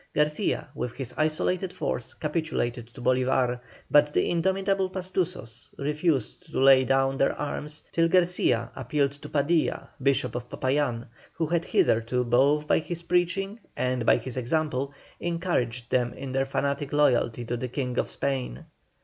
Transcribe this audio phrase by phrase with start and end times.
[0.15, 3.59] Garcia, with his isolated force, capitulated to Bolívar,
[3.91, 9.91] but the indomitable Pastusos refused to lay down their arms till Garcia appealed to Padilla,
[10.01, 15.91] Bishop of Popayán, who had hitherto, both by his preaching and by his example, encouraged
[15.91, 18.65] them in their fanatic loyalty to the King of Spain.